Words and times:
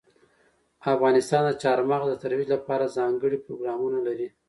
افغانستان 0.95 1.41
د 1.45 1.51
چار 1.63 1.77
مغز 1.89 2.07
د 2.11 2.15
ترویج 2.23 2.47
لپاره 2.55 2.93
ځانګړي 2.97 3.37
پروګرامونه 3.45 3.99
لري. 4.07 4.27